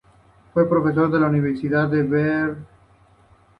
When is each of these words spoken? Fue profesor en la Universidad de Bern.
Fue 0.51 0.67
profesor 0.67 1.13
en 1.13 1.21
la 1.21 1.27
Universidad 1.27 1.87
de 1.87 2.01
Bern. 2.01 2.65